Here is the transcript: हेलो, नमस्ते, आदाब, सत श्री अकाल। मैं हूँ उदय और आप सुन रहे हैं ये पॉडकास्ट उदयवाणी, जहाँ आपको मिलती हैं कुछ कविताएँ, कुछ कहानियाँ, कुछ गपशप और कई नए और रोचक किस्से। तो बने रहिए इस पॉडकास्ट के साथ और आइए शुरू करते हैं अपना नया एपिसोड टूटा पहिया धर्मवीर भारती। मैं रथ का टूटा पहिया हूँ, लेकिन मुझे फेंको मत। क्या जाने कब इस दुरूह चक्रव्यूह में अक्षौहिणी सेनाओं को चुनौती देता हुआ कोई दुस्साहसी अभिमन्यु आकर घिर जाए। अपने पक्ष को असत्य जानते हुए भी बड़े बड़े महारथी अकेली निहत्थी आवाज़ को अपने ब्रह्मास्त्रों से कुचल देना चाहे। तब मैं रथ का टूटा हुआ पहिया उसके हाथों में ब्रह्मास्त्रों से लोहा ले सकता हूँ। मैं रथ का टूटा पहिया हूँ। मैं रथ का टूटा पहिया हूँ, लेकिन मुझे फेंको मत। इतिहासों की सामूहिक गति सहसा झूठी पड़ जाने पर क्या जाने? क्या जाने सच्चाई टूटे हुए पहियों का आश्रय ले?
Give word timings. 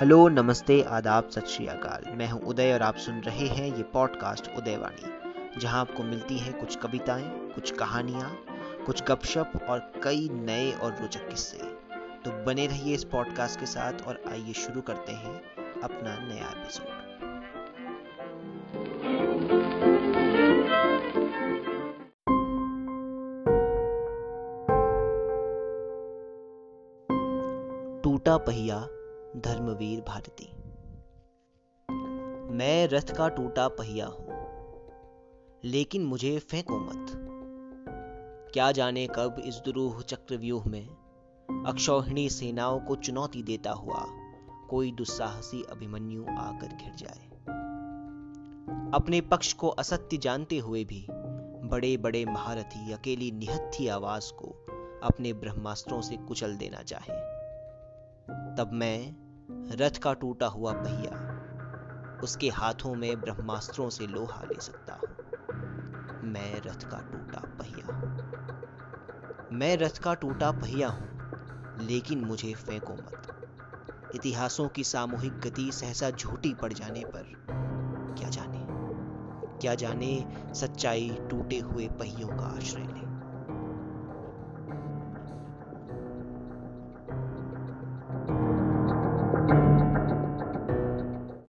हेलो, 0.00 0.28
नमस्ते, 0.28 0.82
आदाब, 0.82 1.28
सत 1.28 1.46
श्री 1.46 1.66
अकाल। 1.66 2.04
मैं 2.16 2.28
हूँ 2.28 2.40
उदय 2.40 2.72
और 2.72 2.82
आप 2.82 2.96
सुन 2.96 3.14
रहे 3.20 3.46
हैं 3.46 3.66
ये 3.76 3.82
पॉडकास्ट 3.82 4.48
उदयवाणी, 4.58 5.60
जहाँ 5.60 5.80
आपको 5.80 6.02
मिलती 6.02 6.38
हैं 6.38 6.60
कुछ 6.60 6.76
कविताएँ, 6.76 7.24
कुछ 7.54 7.70
कहानियाँ, 7.70 8.30
कुछ 8.86 9.02
गपशप 9.02 9.52
और 9.68 9.92
कई 10.04 10.28
नए 10.32 10.72
और 10.72 10.92
रोचक 10.92 11.28
किस्से। 11.28 11.58
तो 12.24 12.44
बने 12.44 12.66
रहिए 12.66 12.94
इस 12.94 13.04
पॉडकास्ट 13.04 13.60
के 13.60 13.66
साथ 13.66 14.06
और 14.06 14.22
आइए 14.30 14.52
शुरू 14.52 14.80
करते 14.80 15.12
हैं 15.12 15.34
अपना 15.82 16.16
नया 16.28 16.48
एपिसोड 16.48 16.88
टूटा 28.02 28.36
पहिया 28.36 28.86
धर्मवीर 29.36 30.00
भारती। 30.00 30.46
मैं 32.54 32.86
रथ 32.88 33.14
का 33.16 33.28
टूटा 33.28 33.68
पहिया 33.68 34.06
हूँ, 34.06 34.38
लेकिन 35.64 36.04
मुझे 36.04 36.38
फेंको 36.38 36.78
मत। 36.78 37.12
क्या 38.54 38.70
जाने 38.72 39.06
कब 39.06 39.42
इस 39.44 39.60
दुरूह 39.64 40.00
चक्रव्यूह 40.02 40.64
में 40.68 40.86
अक्षौहिणी 41.66 42.28
सेनाओं 42.28 42.80
को 42.80 42.96
चुनौती 42.96 43.42
देता 43.42 43.72
हुआ 43.72 44.04
कोई 44.70 44.92
दुस्साहसी 44.92 45.62
अभिमन्यु 45.62 46.22
आकर 46.22 46.76
घिर 46.76 46.94
जाए। 46.94 47.28
अपने 48.94 49.20
पक्ष 49.20 49.52
को 49.52 49.68
असत्य 49.68 50.16
जानते 50.16 50.58
हुए 50.58 50.84
भी 50.84 51.06
बड़े 51.68 51.96
बड़े 51.96 52.24
महारथी 52.24 52.92
अकेली 52.92 53.30
निहत्थी 53.30 53.88
आवाज़ 53.88 54.32
को 54.32 54.54
अपने 55.04 55.32
ब्रह्मास्त्रों 55.32 56.00
से 56.00 56.16
कुचल 56.16 56.56
देना 56.56 56.82
चाहे। 56.82 57.39
तब 58.60 58.70
मैं 58.72 59.16
रथ 59.76 59.98
का 59.98 60.12
टूटा 60.12 60.46
हुआ 60.46 60.72
पहिया 60.72 62.20
उसके 62.22 62.48
हाथों 62.48 62.94
में 62.94 63.20
ब्रह्मास्त्रों 63.20 63.90
से 63.90 64.06
लोहा 64.06 64.42
ले 64.42 64.60
सकता 64.60 64.92
हूँ। 64.92 65.16
मैं 66.22 66.60
रथ 66.60 66.90
का 66.90 66.98
टूटा 66.98 67.38
पहिया 67.38 67.94
हूँ। 67.94 68.32
मैं 69.52 69.76
रथ 69.76 69.98
का 69.98 70.14
टूटा 70.14 70.50
पहिया 70.50 70.88
हूँ, 70.88 71.08
लेकिन 71.80 72.24
मुझे 72.24 72.54
फेंको 72.54 72.92
मत। 72.92 73.22
इतिहासों 74.14 74.68
की 74.68 74.84
सामूहिक 74.84 75.40
गति 75.40 75.72
सहसा 75.72 76.10
झूठी 76.10 76.54
पड़ 76.54 76.72
जाने 76.72 77.04
पर 77.04 77.32
क्या 78.18 78.28
जाने? 78.28 78.66
क्या 79.58 79.74
जाने 79.74 80.24
सच्चाई 80.54 81.18
टूटे 81.30 81.58
हुए 81.58 81.88
पहियों 81.88 82.28
का 82.28 82.56
आश्रय 82.56 82.82
ले? 82.82 83.09